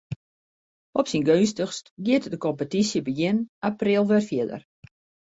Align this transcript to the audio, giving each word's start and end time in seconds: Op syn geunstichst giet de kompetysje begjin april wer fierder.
Op 0.99 1.05
syn 1.11 1.25
geunstichst 1.27 1.85
giet 2.05 2.25
de 2.33 2.37
kompetysje 2.45 2.99
begjin 3.07 3.39
april 3.69 4.03
wer 4.09 4.23
fierder. 4.29 4.61